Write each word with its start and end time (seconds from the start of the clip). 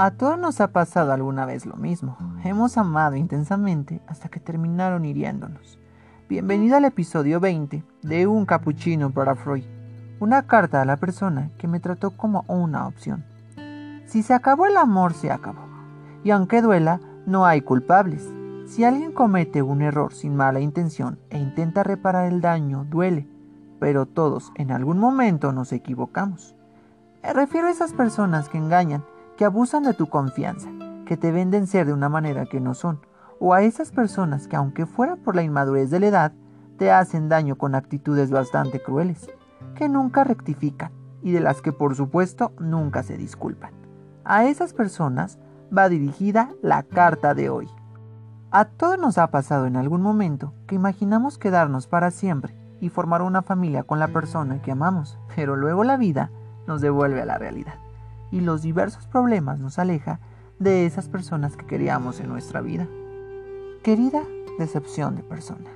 A 0.00 0.12
todos 0.12 0.38
nos 0.38 0.60
ha 0.60 0.68
pasado 0.68 1.12
alguna 1.12 1.44
vez 1.44 1.66
lo 1.66 1.74
mismo. 1.74 2.16
Hemos 2.44 2.78
amado 2.78 3.16
intensamente 3.16 4.00
hasta 4.06 4.28
que 4.28 4.38
terminaron 4.38 5.04
hiriéndonos. 5.04 5.76
Bienvenido 6.28 6.76
al 6.76 6.84
episodio 6.84 7.40
20 7.40 7.82
de 8.02 8.26
Un 8.28 8.46
capuchino 8.46 9.10
para 9.10 9.34
Freud. 9.34 9.64
Una 10.20 10.46
carta 10.46 10.80
a 10.80 10.84
la 10.84 10.98
persona 10.98 11.50
que 11.58 11.66
me 11.66 11.80
trató 11.80 12.12
como 12.12 12.44
una 12.46 12.86
opción. 12.86 13.24
Si 14.06 14.22
se 14.22 14.34
acabó 14.34 14.66
el 14.66 14.76
amor, 14.76 15.14
se 15.14 15.32
acabó. 15.32 15.66
Y 16.22 16.30
aunque 16.30 16.62
duela, 16.62 17.00
no 17.26 17.44
hay 17.44 17.62
culpables. 17.62 18.24
Si 18.68 18.84
alguien 18.84 19.10
comete 19.10 19.62
un 19.62 19.82
error 19.82 20.14
sin 20.14 20.36
mala 20.36 20.60
intención 20.60 21.18
e 21.28 21.40
intenta 21.40 21.82
reparar 21.82 22.32
el 22.32 22.40
daño, 22.40 22.86
duele. 22.88 23.26
Pero 23.80 24.06
todos 24.06 24.52
en 24.54 24.70
algún 24.70 25.00
momento 25.00 25.50
nos 25.50 25.72
equivocamos. 25.72 26.54
Me 27.20 27.32
refiero 27.32 27.66
a 27.66 27.72
esas 27.72 27.94
personas 27.94 28.48
que 28.48 28.58
engañan 28.58 29.02
que 29.38 29.44
abusan 29.44 29.84
de 29.84 29.94
tu 29.94 30.08
confianza, 30.08 30.68
que 31.06 31.16
te 31.16 31.30
venden 31.30 31.68
ser 31.68 31.86
de 31.86 31.92
una 31.92 32.08
manera 32.08 32.46
que 32.46 32.58
no 32.58 32.74
son, 32.74 32.98
o 33.38 33.54
a 33.54 33.62
esas 33.62 33.92
personas 33.92 34.48
que 34.48 34.56
aunque 34.56 34.84
fuera 34.84 35.14
por 35.14 35.36
la 35.36 35.44
inmadurez 35.44 35.90
de 35.90 36.00
la 36.00 36.08
edad, 36.08 36.32
te 36.76 36.90
hacen 36.90 37.28
daño 37.28 37.56
con 37.56 37.76
actitudes 37.76 38.32
bastante 38.32 38.82
crueles, 38.82 39.30
que 39.76 39.88
nunca 39.88 40.24
rectifican 40.24 40.90
y 41.22 41.30
de 41.30 41.38
las 41.38 41.62
que 41.62 41.70
por 41.70 41.94
supuesto 41.94 42.50
nunca 42.58 43.04
se 43.04 43.16
disculpan. 43.16 43.70
A 44.24 44.44
esas 44.46 44.72
personas 44.72 45.38
va 45.76 45.88
dirigida 45.88 46.50
la 46.60 46.82
carta 46.82 47.32
de 47.32 47.48
hoy. 47.48 47.68
A 48.50 48.64
todos 48.64 48.98
nos 48.98 49.18
ha 49.18 49.30
pasado 49.30 49.66
en 49.66 49.76
algún 49.76 50.02
momento 50.02 50.52
que 50.66 50.74
imaginamos 50.74 51.38
quedarnos 51.38 51.86
para 51.86 52.10
siempre 52.10 52.56
y 52.80 52.88
formar 52.88 53.22
una 53.22 53.42
familia 53.42 53.84
con 53.84 54.00
la 54.00 54.08
persona 54.08 54.60
que 54.62 54.72
amamos, 54.72 55.16
pero 55.36 55.54
luego 55.54 55.84
la 55.84 55.96
vida 55.96 56.32
nos 56.66 56.80
devuelve 56.80 57.22
a 57.22 57.26
la 57.26 57.38
realidad 57.38 57.74
y 58.30 58.40
los 58.40 58.62
diversos 58.62 59.06
problemas 59.06 59.58
nos 59.58 59.78
aleja 59.78 60.20
de 60.58 60.86
esas 60.86 61.08
personas 61.08 61.56
que 61.56 61.66
queríamos 61.66 62.20
en 62.20 62.28
nuestra 62.28 62.60
vida. 62.60 62.86
Querida 63.82 64.22
decepción 64.58 65.16
de 65.16 65.22
persona, 65.22 65.70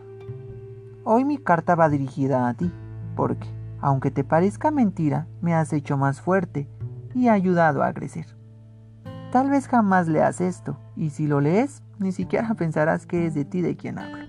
hoy 1.04 1.24
mi 1.24 1.38
carta 1.38 1.74
va 1.74 1.88
dirigida 1.88 2.48
a 2.48 2.54
ti, 2.54 2.70
porque, 3.14 3.48
aunque 3.80 4.10
te 4.10 4.24
parezca 4.24 4.70
mentira, 4.70 5.26
me 5.40 5.54
has 5.54 5.72
hecho 5.72 5.96
más 5.96 6.20
fuerte 6.20 6.68
y 7.14 7.28
ayudado 7.28 7.82
a 7.82 7.92
crecer. 7.92 8.26
Tal 9.30 9.48
vez 9.48 9.68
jamás 9.68 10.08
leas 10.08 10.40
esto, 10.40 10.76
y 10.96 11.10
si 11.10 11.26
lo 11.26 11.40
lees, 11.40 11.82
ni 11.98 12.12
siquiera 12.12 12.54
pensarás 12.58 13.06
que 13.06 13.26
es 13.26 13.34
de 13.34 13.44
ti 13.44 13.60
de 13.62 13.76
quien 13.76 13.98
hablo. 13.98 14.26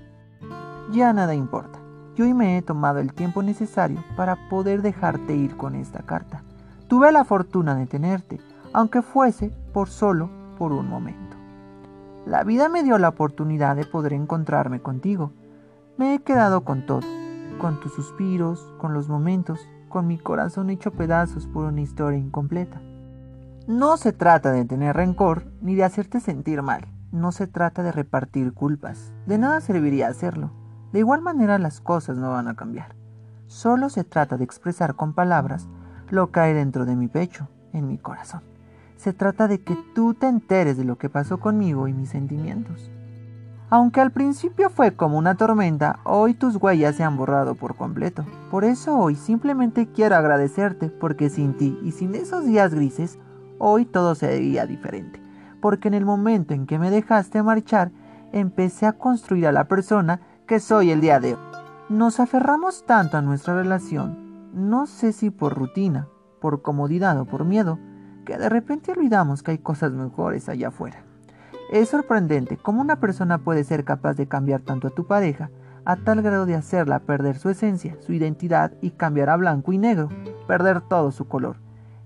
Ya 0.92 1.12
nada 1.14 1.34
importa, 1.34 1.80
yo 2.16 2.26
hoy 2.26 2.34
me 2.36 2.58
he 2.58 2.62
tomado 2.62 3.00
el 3.00 3.14
tiempo 3.14 3.42
necesario 3.42 4.04
para 4.16 4.50
poder 4.50 4.84
dejarte 4.84 5.36
ir 5.36 5.58
con 5.58 5.74
esta 5.74 6.04
carta 6.04 6.44
Tuve 6.94 7.12
la 7.12 7.26
fortuna 7.26 7.74
de 7.74 7.88
tenerte, 7.88 8.40
aunque 8.72 9.02
fuese 9.02 9.50
por 9.74 9.90
solo 9.90 10.30
por 10.60 10.72
un 10.72 10.88
momento. 10.88 11.36
La 12.28 12.44
vida 12.44 12.70
me 12.70 12.84
dio 12.84 13.00
la 13.00 13.10
oportunidad 13.10 13.76
de 13.76 13.84
poder 13.84 14.14
encontrarme 14.14 14.80
contigo. 14.80 15.32
Me 15.98 16.14
he 16.14 16.20
quedado 16.20 16.64
con 16.64 16.86
todo, 16.86 17.02
con 17.60 17.80
tus 17.80 17.94
suspiros, 17.94 18.72
con 18.78 18.94
los 18.94 19.10
momentos, 19.10 19.68
con 19.90 20.06
mi 20.06 20.20
corazón 20.20 20.70
hecho 20.70 20.92
pedazos 20.92 21.48
por 21.48 21.66
una 21.66 21.82
historia 21.82 22.20
incompleta. 22.20 22.80
No 23.66 23.98
se 23.98 24.14
trata 24.14 24.52
de 24.52 24.64
tener 24.64 24.96
rencor 24.96 25.46
ni 25.62 25.74
de 25.74 25.86
hacerte 25.86 26.20
sentir 26.20 26.62
mal. 26.62 26.86
No 27.12 27.32
se 27.32 27.48
trata 27.48 27.82
de 27.82 27.92
repartir 27.92 28.54
culpas. 28.54 29.12
De 29.26 29.40
nada 29.40 29.62
serviría 29.62 30.10
hacerlo. 30.10 30.52
De 30.92 31.00
igual 31.00 31.24
manera 31.24 31.58
las 31.58 31.82
cosas 31.82 32.20
no 32.20 32.30
van 32.30 32.48
a 32.48 32.56
cambiar. 32.56 32.96
Solo 33.48 33.90
se 33.90 34.04
trata 34.04 34.38
de 34.38 34.44
expresar 34.44 34.94
con 34.94 35.14
palabras 35.14 35.68
lo 36.14 36.30
hay 36.34 36.54
dentro 36.54 36.86
de 36.86 36.96
mi 36.96 37.08
pecho, 37.08 37.48
en 37.74 37.88
mi 37.88 37.98
corazón. 37.98 38.42
Se 38.98 39.14
trata 39.14 39.48
de 39.48 39.62
que 39.62 39.76
tú 39.96 40.14
te 40.14 40.28
enteres 40.28 40.78
de 40.78 40.86
lo 40.86 41.00
que 41.00 41.10
pasó 41.10 41.40
conmigo 41.40 41.88
y 41.88 41.94
mis 41.94 42.10
sentimientos. 42.10 42.92
Aunque 43.72 44.00
al 44.00 44.12
principio 44.12 44.70
fue 44.70 44.96
como 44.96 45.18
una 45.18 45.36
tormenta, 45.36 46.00
hoy 46.04 46.36
tus 46.36 46.58
huellas 46.58 46.96
se 46.96 47.04
han 47.04 47.18
borrado 47.18 47.56
por 47.56 47.76
completo. 47.76 48.24
Por 48.52 48.64
eso 48.64 48.96
hoy 48.96 49.16
simplemente 49.16 49.88
quiero 49.88 50.16
agradecerte 50.16 50.90
porque 50.90 51.32
sin 51.32 51.58
ti 51.58 51.80
y 51.82 51.92
sin 51.92 52.14
esos 52.14 52.46
días 52.46 52.76
grises, 52.76 53.18
hoy 53.58 53.84
todo 53.84 54.14
sería 54.14 54.68
diferente. 54.68 55.20
Porque 55.62 55.88
en 55.88 55.96
el 55.96 56.06
momento 56.06 56.54
en 56.54 56.68
que 56.68 56.78
me 56.78 56.92
dejaste 56.92 57.42
marchar, 57.42 57.92
empecé 58.32 58.86
a 58.86 58.94
construir 58.94 59.48
a 59.48 59.52
la 59.52 59.68
persona 59.68 60.22
que 60.46 60.60
soy 60.60 60.92
el 60.92 61.02
día 61.02 61.20
de 61.20 61.34
hoy. 61.34 61.40
Nos 61.90 62.20
aferramos 62.20 62.86
tanto 62.86 63.18
a 63.18 63.24
nuestra 63.24 63.56
relación 63.56 64.23
no 64.54 64.86
sé 64.86 65.14
si 65.14 65.32
por 65.32 65.56
rutina, 65.56 66.08
por 66.40 66.62
comodidad 66.62 67.20
o 67.20 67.26
por 67.26 67.44
miedo, 67.44 67.80
que 68.24 68.38
de 68.38 68.50
repente 68.50 68.92
olvidamos 68.92 69.42
que 69.42 69.52
hay 69.52 69.58
cosas 69.58 69.92
mejores 69.92 70.48
allá 70.48 70.68
afuera. 70.68 71.04
Es 71.72 71.90
sorprendente 71.90 72.58
cómo 72.58 72.82
una 72.82 73.00
persona 73.00 73.40
puede 73.40 73.64
ser 73.64 73.84
capaz 73.84 74.14
de 74.14 74.28
cambiar 74.28 74.62
tanto 74.62 74.88
a 74.88 74.92
tu 74.92 75.08
pareja 75.08 75.50
a 75.86 75.98
tal 75.98 76.22
grado 76.22 76.46
de 76.46 76.56
hacerla 76.56 77.00
perder 77.00 77.38
su 77.38 77.50
esencia, 77.50 77.98
su 78.00 78.14
identidad 78.14 78.72
y 78.80 78.92
cambiar 78.92 79.30
a 79.30 79.38
blanco 79.38 79.74
y 79.74 79.78
negro, 79.78 80.10
perder 80.48 80.82
todo 80.82 81.12
su 81.12 81.28
color. 81.28 81.58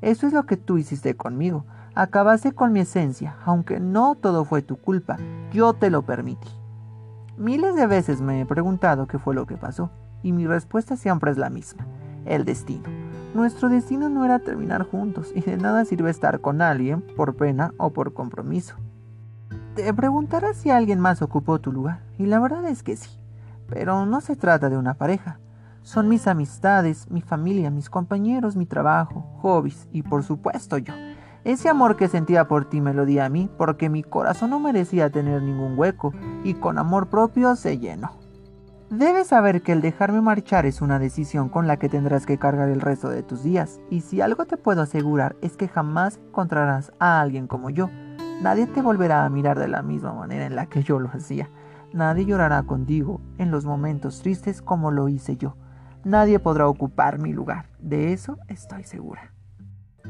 Eso 0.01 0.25
es 0.25 0.33
lo 0.33 0.45
que 0.45 0.57
tú 0.57 0.77
hiciste 0.77 1.15
conmigo. 1.15 1.65
Acabaste 1.93 2.53
con 2.53 2.71
mi 2.71 2.79
esencia, 2.79 3.35
aunque 3.45 3.79
no 3.79 4.15
todo 4.15 4.45
fue 4.45 4.61
tu 4.61 4.77
culpa, 4.77 5.17
yo 5.51 5.73
te 5.73 5.89
lo 5.89 6.03
permití. 6.03 6.49
Miles 7.37 7.75
de 7.75 7.87
veces 7.87 8.21
me 8.21 8.41
he 8.41 8.45
preguntado 8.45 9.05
qué 9.05 9.19
fue 9.19 9.35
lo 9.35 9.45
que 9.45 9.57
pasó, 9.57 9.91
y 10.23 10.31
mi 10.31 10.47
respuesta 10.47 10.95
siempre 10.95 11.29
es 11.29 11.37
la 11.37 11.49
misma 11.49 11.85
el 12.27 12.45
destino. 12.45 12.89
Nuestro 13.33 13.69
destino 13.69 14.09
no 14.09 14.25
era 14.25 14.39
terminar 14.39 14.83
juntos 14.83 15.31
y 15.35 15.41
de 15.41 15.57
nada 15.57 15.85
sirve 15.85 16.09
estar 16.09 16.41
con 16.41 16.61
alguien 16.61 17.01
por 17.01 17.35
pena 17.35 17.73
o 17.77 17.91
por 17.91 18.13
compromiso. 18.13 18.75
Te 19.75 19.93
preguntarás 19.93 20.57
si 20.57 20.71
alguien 20.71 20.99
más 20.99 21.21
ocupó 21.21 21.59
tu 21.59 21.71
lugar 21.71 22.01
y 22.17 22.25
la 22.25 22.39
verdad 22.39 22.65
es 22.65 22.81
que 22.81 22.97
sí, 22.97 23.19
pero 23.69 24.05
no 24.05 24.21
se 24.21 24.35
trata 24.35 24.69
de 24.69 24.77
una 24.77 24.95
pareja. 24.95 25.39
Son 25.83 26.09
mis 26.09 26.27
amistades, 26.27 27.09
mi 27.11 27.21
familia, 27.21 27.69
mis 27.69 27.89
compañeros, 27.89 28.55
mi 28.55 28.65
trabajo, 28.65 29.21
hobbies 29.41 29.87
y 29.91 30.01
por 30.01 30.23
supuesto 30.23 30.77
yo. 30.77 30.93
Ese 31.43 31.69
amor 31.69 31.95
que 31.95 32.09
sentía 32.09 32.47
por 32.47 32.67
ti 32.67 32.81
me 32.81 32.93
lo 32.93 33.05
di 33.05 33.19
a 33.19 33.29
mí 33.29 33.49
porque 33.57 33.89
mi 33.89 34.03
corazón 34.03 34.49
no 34.49 34.59
merecía 34.59 35.11
tener 35.11 35.41
ningún 35.41 35.77
hueco 35.77 36.11
y 36.43 36.55
con 36.55 36.77
amor 36.77 37.07
propio 37.07 37.55
se 37.55 37.77
llenó. 37.77 38.26
Debes 38.89 39.27
saber 39.27 39.63
que 39.63 39.73
el 39.73 39.81
dejarme 39.81 40.21
marchar 40.21 40.65
es 40.65 40.81
una 40.81 40.97
decisión 40.97 41.49
con 41.49 41.67
la 41.67 41.75
que 41.75 41.89
tendrás 41.89 42.25
que 42.25 42.37
cargar 42.37 42.69
el 42.69 42.79
resto 42.79 43.09
de 43.09 43.21
tus 43.21 43.43
días, 43.43 43.81
y 43.89 43.99
si 43.99 44.21
algo 44.21 44.45
te 44.45 44.55
puedo 44.55 44.81
asegurar 44.81 45.35
es 45.41 45.57
que 45.57 45.67
jamás 45.67 46.21
encontrarás 46.29 46.93
a 46.97 47.19
alguien 47.19 47.47
como 47.47 47.69
yo. 47.69 47.89
Nadie 48.41 48.65
te 48.65 48.81
volverá 48.81 49.25
a 49.25 49.29
mirar 49.29 49.59
de 49.59 49.67
la 49.67 49.81
misma 49.81 50.13
manera 50.13 50.45
en 50.45 50.55
la 50.55 50.67
que 50.67 50.83
yo 50.83 50.99
lo 50.99 51.09
hacía. 51.09 51.49
Nadie 51.91 52.25
llorará 52.25 52.63
contigo 52.63 53.19
en 53.37 53.51
los 53.51 53.65
momentos 53.65 54.21
tristes 54.21 54.61
como 54.61 54.89
lo 54.89 55.09
hice 55.09 55.35
yo. 55.35 55.57
Nadie 56.05 56.39
podrá 56.39 56.69
ocupar 56.69 57.19
mi 57.19 57.33
lugar, 57.33 57.65
de 57.79 58.13
eso 58.13 58.37
estoy 58.47 58.85
segura. 58.85 59.33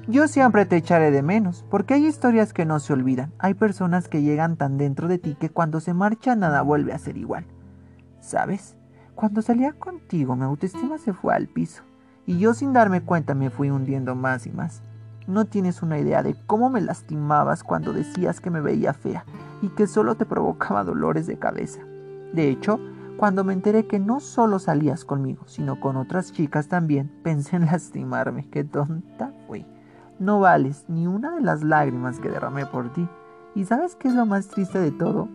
Yo 0.08 0.28
siempre 0.28 0.68
te 0.68 0.76
echaré 0.76 1.10
de 1.10 1.24
menos, 1.24 1.66
porque 1.72 1.96
hay 1.96 2.06
historias 2.06 2.54
que 2.54 2.66
no 2.66 2.80
se 2.80 2.94
olvidan, 2.94 3.34
hay 3.40 3.56
personas 3.56 4.08
que 4.08 4.22
llegan 4.22 4.56
tan 4.56 4.78
dentro 4.78 5.08
de 5.08 5.18
ti 5.18 5.36
que 5.40 5.50
cuando 5.50 5.80
se 5.80 5.96
marcha 5.96 6.36
nada 6.36 6.62
vuelve 6.62 6.94
a 6.94 7.00
ser 7.00 7.18
igual. 7.18 7.48
¿Sabes? 8.28 8.76
Cuando 9.16 9.42
salía 9.42 9.72
contigo 9.72 10.36
mi 10.36 10.44
autoestima 10.44 10.98
se 10.98 11.14
fue 11.14 11.34
al 11.34 11.48
piso 11.48 11.84
y 12.26 12.40
yo 12.40 12.54
sin 12.54 12.74
darme 12.74 13.00
cuenta 13.00 13.34
me 13.36 13.50
fui 13.50 13.70
hundiendo 13.70 14.16
más 14.16 14.46
y 14.48 14.52
más. 14.52 14.82
No 15.28 15.46
tienes 15.46 15.82
una 15.82 15.98
idea 15.98 16.24
de 16.24 16.36
cómo 16.46 16.70
me 16.70 16.82
lastimabas 16.82 17.64
cuando 17.64 17.94
decías 17.94 18.42
que 18.42 18.50
me 18.50 18.60
veía 18.60 18.92
fea 18.92 19.24
y 19.62 19.70
que 19.70 19.88
solo 19.88 20.16
te 20.16 20.26
provocaba 20.26 20.84
dolores 20.84 21.26
de 21.26 21.40
cabeza. 21.40 21.80
De 22.34 22.50
hecho, 22.50 22.82
cuando 23.16 23.46
me 23.46 23.54
enteré 23.54 23.88
que 23.88 23.98
no 23.98 24.20
solo 24.20 24.60
salías 24.60 25.06
conmigo, 25.06 25.48
sino 25.48 25.80
con 25.80 25.96
otras 25.96 26.34
chicas 26.34 26.68
también, 26.68 27.10
pensé 27.24 27.56
en 27.56 27.66
lastimarme. 27.68 28.50
Qué 28.50 28.66
tonta 28.66 29.32
fui. 29.48 29.66
No 30.20 30.42
vales 30.42 30.84
ni 30.90 31.08
una 31.08 31.34
de 31.34 31.40
las 31.40 31.64
lágrimas 31.64 32.20
que 32.20 32.30
derramé 32.30 32.66
por 32.66 32.92
ti. 32.92 33.08
¿Y 33.56 33.64
sabes 33.64 33.96
qué 33.96 34.10
es 34.10 34.16
lo 34.16 34.26
más 34.26 34.50
triste 34.50 34.80
de 34.80 34.92
todo? 34.92 35.30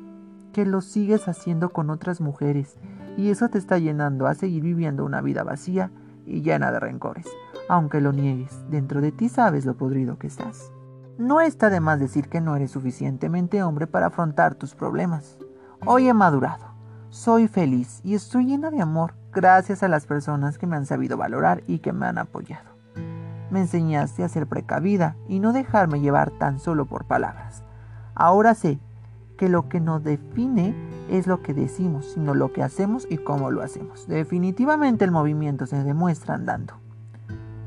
Que 0.52 0.64
lo 0.64 0.81
sigues 0.81 1.28
haciendo 1.28 1.70
con 1.70 1.90
otras 1.90 2.20
mujeres 2.20 2.76
y 3.16 3.31
eso 3.31 3.49
te 3.49 3.58
está 3.58 3.78
llenando 3.78 4.26
a 4.26 4.34
seguir 4.34 4.62
viviendo 4.62 5.04
una 5.04 5.20
vida 5.20 5.43
vacía 5.43 5.90
y 6.26 6.43
llena 6.43 6.70
de 6.70 6.81
rencores. 6.81 7.26
Aunque 7.69 8.00
lo 8.00 8.12
niegues, 8.12 8.64
dentro 8.70 9.00
de 9.00 9.12
ti 9.12 9.28
sabes 9.28 9.64
lo 9.64 9.76
podrido 9.76 10.19
que 10.19 10.26
estás. 10.26 10.72
No 11.19 11.40
está 11.40 11.70
de 11.70 11.81
más 11.81 12.00
decir 12.00 12.28
que 12.28 12.40
no 12.40 12.56
eres 12.56 12.70
suficientemente 12.70 13.62
hombre 13.62 13.87
para 13.87 14.06
afrontar 14.06 14.54
tus 14.54 14.75
problemas. 14.75 15.38
Hoy 15.84 16.08
he 16.08 16.14
madurado, 16.14 16.66
soy 17.10 17.49
feliz 17.49 18.00
y 18.02 18.14
estoy 18.14 18.46
llena 18.46 18.70
de 18.70 18.81
amor 18.81 19.14
gracias 19.32 19.82
a 19.82 19.88
las 19.88 20.06
personas 20.06 20.58
que 20.58 20.66
me 20.66 20.76
han 20.76 20.87
sabido 20.87 21.16
valorar 21.16 21.62
y 21.66 21.81
que 21.81 21.93
me 21.93 22.06
han 22.06 22.19
apoyado. 22.19 22.70
Me 23.50 23.60
enseñaste 23.60 24.25
a 24.25 24.28
ser 24.28 24.46
precavida 24.46 25.16
y 25.28 25.38
no 25.38 25.52
dejarme 25.52 26.00
llevar 26.00 26.31
tan 26.31 26.58
solo 26.58 26.87
por 26.87 27.04
palabras. 27.04 27.62
Ahora 28.14 28.54
sé 28.54 28.78
que 29.43 29.49
lo 29.49 29.69
que 29.69 29.81
nos 29.81 30.05
define 30.05 30.73
es 31.11 31.27
lo 31.27 31.43
que 31.43 31.53
decimos, 31.53 32.12
sino 32.15 32.33
lo 32.33 32.53
que 32.53 32.62
hacemos 32.62 33.09
y 33.11 33.19
cómo 33.19 33.50
lo 33.50 33.61
hacemos. 33.61 34.06
Definitivamente 34.06 35.05
el 35.05 35.11
movimiento 35.11 35.67
se 35.67 35.83
demuestra 35.83 36.37
andando. 36.37 36.75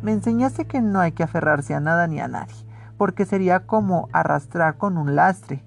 Me 0.02 0.14
enseñaste 0.14 0.68
que 0.68 0.80
no 0.80 1.02
hay 1.02 1.12
que 1.12 1.24
aferrarse 1.24 1.74
a 1.74 1.82
nada 1.82 2.08
ni 2.08 2.22
a 2.22 2.30
nadie, 2.30 2.56
porque 2.98 3.26
sería 3.26 3.68
como 3.68 4.08
arrastrar 4.14 4.78
con 4.78 4.98
un 4.98 5.18
lastre. 5.18 5.66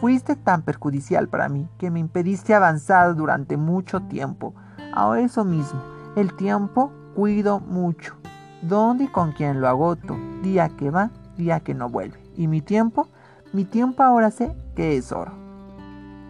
Fuiste 0.00 0.34
tan 0.34 0.62
perjudicial 0.62 1.28
para 1.28 1.48
mí 1.48 1.68
que 1.78 1.88
me 1.88 2.00
impediste 2.00 2.52
avanzar 2.52 3.14
durante 3.14 3.56
mucho 3.56 4.00
tiempo. 4.00 4.56
Ahora 4.92 5.20
eso 5.20 5.44
mismo, 5.44 5.80
el 6.16 6.34
tiempo 6.34 6.90
cuido 7.14 7.60
mucho. 7.60 8.16
¿Dónde 8.60 9.04
y 9.04 9.06
con 9.06 9.30
quién 9.30 9.60
lo 9.60 9.68
agoto? 9.68 10.16
Día 10.42 10.68
que 10.70 10.90
va, 10.90 11.12
día 11.36 11.60
que 11.60 11.74
no 11.74 11.88
vuelve. 11.88 12.18
¿Y 12.36 12.48
mi 12.48 12.60
tiempo? 12.60 13.06
Mi 13.52 13.64
tiempo 13.64 14.02
ahora 14.02 14.32
sé 14.32 14.52
que 14.74 14.96
es 14.96 15.12
oro. 15.12 15.43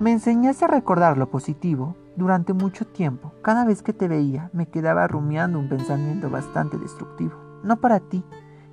Me 0.05 0.13
enseñaste 0.13 0.67
a 0.67 0.69
recordar 0.69 1.17
lo 1.17 1.31
positivo 1.31 1.97
durante 2.15 2.53
mucho 2.53 2.87
tiempo. 2.87 3.33
Cada 3.41 3.65
vez 3.65 3.83
que 3.83 3.95
te 3.95 4.07
veía 4.07 4.51
me 4.53 4.69
quedaba 4.69 5.09
rumiando 5.09 5.59
un 5.59 5.71
pensamiento 5.71 6.29
bastante 6.29 6.77
destructivo. 6.77 7.33
No 7.63 7.81
para 7.81 8.01
ti, 8.01 8.23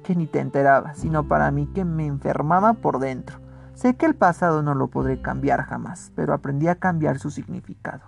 que 0.04 0.14
ni 0.14 0.28
te 0.28 0.42
enteraba, 0.42 0.94
sino 0.94 1.30
para 1.30 1.50
mí 1.50 1.68
que 1.68 1.86
me 1.86 2.06
enfermaba 2.06 2.74
por 2.74 3.00
dentro. 3.00 3.40
Sé 3.76 3.96
que 3.96 4.08
el 4.08 4.16
pasado 4.16 4.62
no 4.62 4.76
lo 4.76 4.90
podré 4.90 5.22
cambiar 5.22 5.64
jamás, 5.64 6.12
pero 6.16 6.34
aprendí 6.34 6.68
a 6.68 6.76
cambiar 6.76 7.18
su 7.18 7.32
significado. 7.32 8.02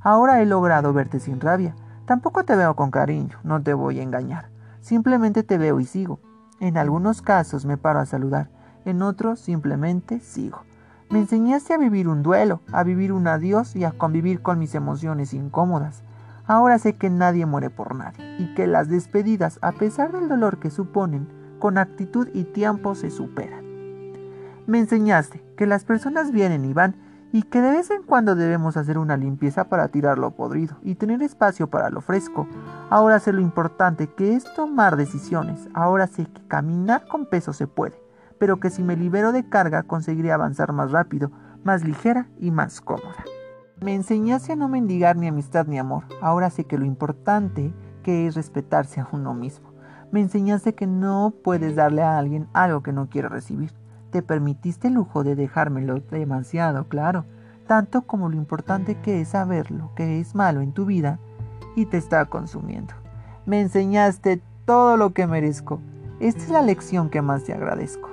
Ahora 0.00 0.40
he 0.40 0.46
logrado 0.46 0.92
verte 0.92 1.18
sin 1.18 1.40
rabia. 1.40 1.74
Tampoco 2.06 2.44
te 2.44 2.54
veo 2.54 2.76
con 2.76 2.92
cariño, 2.92 3.36
no 3.42 3.60
te 3.60 3.74
voy 3.74 3.98
a 3.98 4.04
engañar. 4.04 4.48
Simplemente 4.78 5.42
te 5.42 5.58
veo 5.58 5.80
y 5.80 5.86
sigo. 5.86 6.20
En 6.60 6.78
algunos 6.78 7.20
casos 7.20 7.66
me 7.66 7.78
paro 7.78 7.98
a 7.98 8.06
saludar, 8.06 8.48
en 8.84 9.02
otros 9.02 9.40
simplemente 9.40 10.20
sigo. 10.20 10.69
Me 11.10 11.18
enseñaste 11.18 11.74
a 11.74 11.78
vivir 11.78 12.06
un 12.06 12.22
duelo, 12.22 12.60
a 12.70 12.84
vivir 12.84 13.12
un 13.12 13.26
adiós 13.26 13.74
y 13.74 13.82
a 13.82 13.90
convivir 13.90 14.42
con 14.42 14.60
mis 14.60 14.76
emociones 14.76 15.34
incómodas. 15.34 16.04
Ahora 16.46 16.78
sé 16.78 16.94
que 16.94 17.10
nadie 17.10 17.46
muere 17.46 17.68
por 17.68 17.96
nadie 17.96 18.36
y 18.38 18.54
que 18.54 18.68
las 18.68 18.88
despedidas, 18.88 19.58
a 19.60 19.72
pesar 19.72 20.12
del 20.12 20.28
dolor 20.28 20.60
que 20.60 20.70
suponen, 20.70 21.26
con 21.58 21.78
actitud 21.78 22.28
y 22.32 22.44
tiempo 22.44 22.94
se 22.94 23.10
superan. 23.10 23.64
Me 24.68 24.78
enseñaste 24.78 25.42
que 25.56 25.66
las 25.66 25.84
personas 25.84 26.30
vienen 26.30 26.64
y 26.64 26.74
van 26.74 26.94
y 27.32 27.42
que 27.42 27.60
de 27.60 27.72
vez 27.72 27.90
en 27.90 28.04
cuando 28.04 28.36
debemos 28.36 28.76
hacer 28.76 28.96
una 28.96 29.16
limpieza 29.16 29.64
para 29.64 29.88
tirar 29.88 30.16
lo 30.16 30.30
podrido 30.36 30.76
y 30.84 30.94
tener 30.94 31.22
espacio 31.22 31.66
para 31.66 31.90
lo 31.90 32.02
fresco. 32.02 32.46
Ahora 32.88 33.18
sé 33.18 33.32
lo 33.32 33.40
importante 33.40 34.06
que 34.06 34.36
es 34.36 34.44
tomar 34.54 34.96
decisiones. 34.96 35.68
Ahora 35.74 36.06
sé 36.06 36.26
que 36.26 36.46
caminar 36.46 37.08
con 37.08 37.26
peso 37.26 37.52
se 37.52 37.66
puede 37.66 38.09
pero 38.40 38.58
que 38.58 38.70
si 38.70 38.82
me 38.82 38.96
libero 38.96 39.32
de 39.32 39.48
carga 39.48 39.84
conseguiré 39.84 40.32
avanzar 40.32 40.72
más 40.72 40.90
rápido, 40.90 41.30
más 41.62 41.84
ligera 41.84 42.26
y 42.40 42.50
más 42.50 42.80
cómoda. 42.80 43.24
Me 43.82 43.94
enseñaste 43.94 44.52
a 44.52 44.56
no 44.56 44.66
mendigar 44.66 45.16
ni 45.16 45.28
amistad 45.28 45.66
ni 45.66 45.78
amor. 45.78 46.04
Ahora 46.22 46.48
sé 46.48 46.64
que 46.64 46.78
lo 46.78 46.86
importante 46.86 47.72
que 48.02 48.26
es 48.26 48.34
respetarse 48.34 48.98
a 49.00 49.08
uno 49.12 49.34
mismo. 49.34 49.70
Me 50.10 50.20
enseñaste 50.20 50.74
que 50.74 50.86
no 50.86 51.34
puedes 51.44 51.76
darle 51.76 52.02
a 52.02 52.18
alguien 52.18 52.48
algo 52.54 52.82
que 52.82 52.94
no 52.94 53.10
quiere 53.10 53.28
recibir. 53.28 53.72
Te 54.10 54.22
permitiste 54.22 54.88
el 54.88 54.94
lujo 54.94 55.22
de 55.22 55.36
dejármelo 55.36 56.00
demasiado 56.00 56.88
claro, 56.88 57.26
tanto 57.66 58.02
como 58.02 58.30
lo 58.30 58.36
importante 58.36 58.96
que 58.96 59.20
es 59.20 59.28
saber 59.28 59.70
lo 59.70 59.94
que 59.94 60.18
es 60.18 60.34
malo 60.34 60.62
en 60.62 60.72
tu 60.72 60.86
vida 60.86 61.20
y 61.76 61.84
te 61.86 61.98
está 61.98 62.24
consumiendo. 62.24 62.94
Me 63.44 63.60
enseñaste 63.60 64.42
todo 64.64 64.96
lo 64.96 65.12
que 65.12 65.26
merezco. 65.26 65.80
Esta 66.20 66.42
es 66.42 66.48
la 66.48 66.62
lección 66.62 67.10
que 67.10 67.22
más 67.22 67.44
te 67.44 67.52
agradezco. 67.52 68.09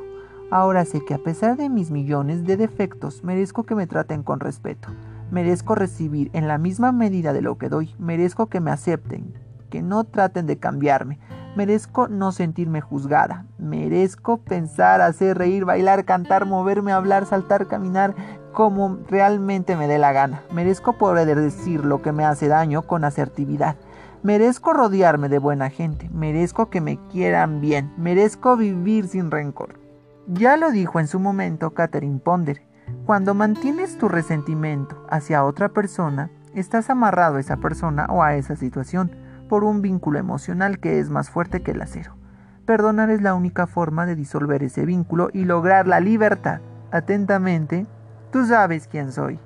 Ahora 0.50 0.86
sé 0.86 1.04
que 1.04 1.14
a 1.14 1.18
pesar 1.18 1.58
de 1.58 1.68
mis 1.68 1.92
millones 1.92 2.46
de 2.46 2.56
defectos, 2.56 3.22
merezco 3.22 3.64
que 3.64 3.76
me 3.76 3.86
traten 3.86 4.24
con 4.24 4.40
respeto. 4.40 4.88
Merezco 5.30 5.76
recibir 5.76 6.30
en 6.32 6.48
la 6.48 6.58
misma 6.58 6.94
medida 6.94 7.34
de 7.34 7.42
lo 7.42 7.58
que 7.58 7.68
doy. 7.68 7.94
Merezco 8.00 8.48
que 8.48 8.62
me 8.62 8.72
acepten, 8.72 9.34
que 9.70 9.82
no 9.82 10.06
traten 10.06 10.46
de 10.46 10.58
cambiarme. 10.58 11.20
Merezco 11.58 12.08
no 12.08 12.32
sentirme 12.32 12.80
juzgada. 12.80 13.46
Merezco 13.58 14.38
pensar, 14.38 15.02
hacer 15.02 15.38
reír, 15.38 15.66
bailar, 15.66 16.06
cantar, 16.06 16.46
moverme, 16.46 16.94
hablar, 16.94 17.26
saltar, 17.26 17.68
caminar 17.68 18.16
como 18.54 19.00
realmente 19.10 19.76
me 19.76 19.88
dé 19.90 19.98
la 19.98 20.14
gana. 20.14 20.44
Merezco 20.54 20.94
poder 20.94 21.36
decir 21.36 21.84
lo 21.84 22.02
que 22.02 22.14
me 22.14 22.24
hace 22.24 22.48
daño 22.48 22.84
con 22.84 23.04
asertividad. 23.04 23.76
Merezco 24.24 24.72
rodearme 24.72 25.28
de 25.28 25.40
buena 25.40 25.70
gente. 25.70 26.10
Merezco 26.10 26.70
que 26.70 26.80
me 26.80 26.98
quieran 27.10 27.60
bien. 27.60 27.92
Merezco 27.98 28.56
vivir 28.56 29.10
sin 29.10 29.30
rencor. 29.30 29.87
Ya 30.30 30.58
lo 30.58 30.72
dijo 30.72 31.00
en 31.00 31.08
su 31.08 31.22
momento 31.22 31.74
Catherine 31.74 32.20
Ponder, 32.20 32.62
cuando 33.06 33.34
mantienes 33.34 33.98
tu 33.98 34.10
resentimiento 34.10 35.06
hacia 35.10 35.46
otra 35.46 35.70
persona, 35.70 36.30
estás 36.54 36.90
amarrado 36.90 37.38
a 37.38 37.40
esa 37.40 37.58
persona 37.58 38.08
o 38.10 38.22
a 38.22 38.36
esa 38.36 38.58
situación 38.58 39.10
por 39.48 39.64
un 39.64 39.82
vínculo 39.82 40.20
emocional 40.20 40.80
que 40.80 41.00
es 41.00 41.10
más 41.10 41.30
fuerte 41.30 41.62
que 41.62 41.72
el 41.72 41.82
acero. 41.82 42.18
Perdonar 42.66 43.10
es 43.10 43.22
la 43.22 43.36
única 43.36 43.68
forma 43.68 44.06
de 44.06 44.16
disolver 44.18 44.64
ese 44.64 44.86
vínculo 44.86 45.30
y 45.32 45.46
lograr 45.46 45.88
la 45.88 46.02
libertad. 46.02 46.60
Atentamente, 46.92 47.88
tú 48.30 48.46
sabes 48.46 48.90
quién 48.90 49.14
soy. 49.14 49.40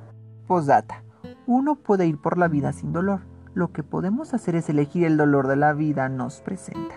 Posdata. 0.47 1.03
Uno 1.45 1.75
puede 1.75 2.07
ir 2.07 2.19
por 2.19 2.39
la 2.39 2.47
vida 2.47 2.73
sin 2.73 2.91
dolor. 2.91 3.19
Lo 3.53 3.71
que 3.71 3.83
podemos 3.83 4.33
hacer 4.33 4.55
es 4.55 4.67
elegir 4.67 5.05
el 5.05 5.17
dolor 5.17 5.47
de 5.47 5.57
la 5.57 5.73
vida 5.73 6.09
nos 6.09 6.41
presenta 6.41 6.95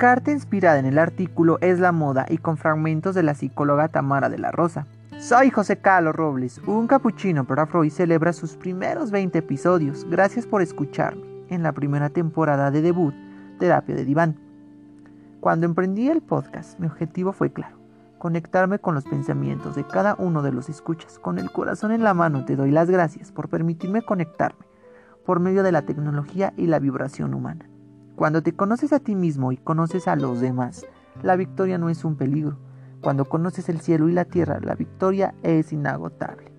carta 0.00 0.32
inspirada 0.32 0.78
en 0.78 0.86
el 0.86 0.98
artículo 0.98 1.58
Es 1.60 1.78
la 1.78 1.92
moda 1.92 2.24
y 2.26 2.38
con 2.38 2.56
fragmentos 2.56 3.14
de 3.14 3.22
la 3.22 3.34
psicóloga 3.34 3.88
Tamara 3.88 4.30
de 4.30 4.38
la 4.38 4.50
Rosa. 4.50 4.86
Soy 5.18 5.50
José 5.50 5.76
Carlos 5.76 6.16
Robles, 6.16 6.58
un 6.66 6.86
capuchino 6.86 7.44
para 7.44 7.66
Freud 7.66 7.90
celebra 7.90 8.32
sus 8.32 8.56
primeros 8.56 9.10
20 9.10 9.38
episodios. 9.38 10.06
Gracias 10.08 10.46
por 10.46 10.62
escucharme 10.62 11.22
en 11.50 11.62
la 11.62 11.72
primera 11.72 12.08
temporada 12.08 12.70
de 12.70 12.80
debut, 12.80 13.14
Terapia 13.58 13.94
de 13.94 14.06
Diván. 14.06 14.36
Cuando 15.38 15.66
emprendí 15.66 16.08
el 16.08 16.22
podcast, 16.22 16.80
mi 16.80 16.86
objetivo 16.86 17.34
fue 17.34 17.52
claro, 17.52 17.76
conectarme 18.16 18.78
con 18.78 18.94
los 18.94 19.04
pensamientos 19.04 19.76
de 19.76 19.86
cada 19.86 20.14
uno 20.14 20.40
de 20.40 20.52
los 20.52 20.70
escuchas. 20.70 21.18
Con 21.18 21.38
el 21.38 21.52
corazón 21.52 21.92
en 21.92 22.04
la 22.04 22.14
mano 22.14 22.46
te 22.46 22.56
doy 22.56 22.70
las 22.70 22.88
gracias 22.88 23.32
por 23.32 23.50
permitirme 23.50 24.00
conectarme 24.00 24.64
por 25.26 25.40
medio 25.40 25.62
de 25.62 25.72
la 25.72 25.82
tecnología 25.82 26.54
y 26.56 26.68
la 26.68 26.78
vibración 26.78 27.34
humana. 27.34 27.69
Cuando 28.20 28.42
te 28.42 28.52
conoces 28.52 28.92
a 28.92 29.00
ti 29.00 29.14
mismo 29.14 29.50
y 29.50 29.56
conoces 29.56 30.06
a 30.06 30.14
los 30.14 30.42
demás, 30.42 30.84
la 31.22 31.36
victoria 31.36 31.78
no 31.78 31.88
es 31.88 32.04
un 32.04 32.16
peligro. 32.16 32.58
Cuando 33.00 33.24
conoces 33.24 33.70
el 33.70 33.80
cielo 33.80 34.10
y 34.10 34.12
la 34.12 34.26
tierra, 34.26 34.60
la 34.60 34.74
victoria 34.74 35.34
es 35.42 35.72
inagotable. 35.72 36.52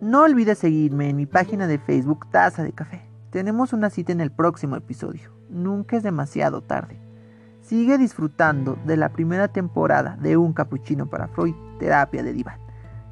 No 0.00 0.22
olvides 0.22 0.58
seguirme 0.58 1.08
en 1.08 1.14
mi 1.14 1.24
página 1.24 1.68
de 1.68 1.78
Facebook 1.78 2.28
Taza 2.32 2.64
de 2.64 2.72
Café. 2.72 3.08
Tenemos 3.30 3.72
una 3.72 3.88
cita 3.88 4.10
en 4.10 4.20
el 4.20 4.32
próximo 4.32 4.74
episodio. 4.74 5.30
Nunca 5.48 5.96
es 5.96 6.02
demasiado 6.02 6.60
tarde. 6.62 6.98
Sigue 7.60 7.98
disfrutando 7.98 8.76
de 8.84 8.96
la 8.96 9.10
primera 9.10 9.46
temporada 9.46 10.18
de 10.20 10.36
Un 10.36 10.54
Capuchino 10.54 11.08
para 11.08 11.28
Freud, 11.28 11.54
Terapia 11.78 12.24
de 12.24 12.32
Diván. 12.32 12.58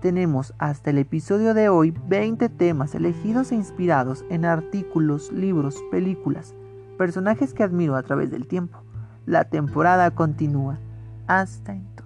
Tenemos 0.01 0.53
hasta 0.59 0.91
el 0.91 0.99
episodio 0.99 1.55
de 1.55 1.69
hoy 1.69 1.95
20 2.09 2.49
temas 2.49 2.97
elegidos 2.97 3.53
e 3.53 3.55
inspirados 3.55 4.25
en 4.31 4.47
artículos, 4.47 5.31
libros, 5.31 5.81
películas, 5.93 6.57
personajes 6.95 7.55
que 7.55 7.63
admiro 7.63 7.97
a 7.97 8.03
través 8.03 8.31
del 8.31 8.47
tiempo. 8.47 8.83
La 9.27 9.45
temporada 9.45 10.11
continúa. 10.11 10.79
Hasta 11.27 11.73
entonces. 11.73 12.04